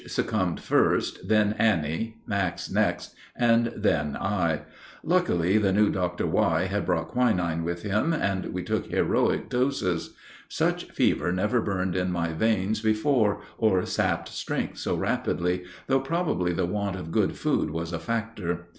[0.07, 4.61] succumbed first, then Annie, Max next, and then I.
[5.03, 6.25] Luckily, the new Dr.
[6.25, 6.63] Y.
[6.65, 10.15] had brought quinine with him, and we took heroic doses.
[10.49, 16.51] Such fever never burned in my veins before or sapped strength so rapidly, though probably
[16.51, 18.69] the want of good food was a factor.